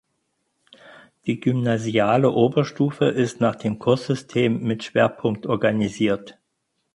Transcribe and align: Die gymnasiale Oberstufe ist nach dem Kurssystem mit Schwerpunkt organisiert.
Die 1.27 1.39
gymnasiale 1.39 2.31
Oberstufe 2.31 3.05
ist 3.05 3.39
nach 3.39 3.53
dem 3.53 3.77
Kurssystem 3.77 4.63
mit 4.63 4.83
Schwerpunkt 4.83 5.45
organisiert. 5.45 6.39